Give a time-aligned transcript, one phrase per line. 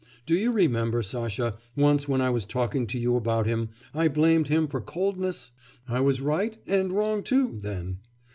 [0.25, 4.47] Do you remember, Sasha, once when I was talking to you about him, I blamed
[4.47, 5.51] him for coldness?
[5.87, 7.99] I was right, and wrong too, then.